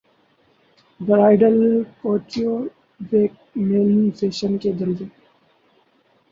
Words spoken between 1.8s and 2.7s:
couture